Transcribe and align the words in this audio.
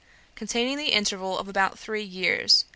Containing 0.33 0.77
The 0.79 0.93
Interval 0.93 1.37
Of 1.37 1.47
About 1.47 1.77
Three 1.77 2.01
Years. 2.01 2.65